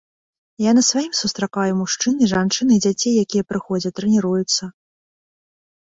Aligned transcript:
Я 0.63 0.71
на 0.77 0.83
сваім 0.87 1.13
сустракаю 1.21 1.67
і 1.75 1.77
мужчын, 1.83 2.13
і 2.23 2.31
жанчын, 2.33 2.67
і 2.79 2.81
дзяцей, 2.89 3.13
якія 3.27 3.43
прыходзяць, 3.53 3.97
трэніруюцца. 4.01 4.63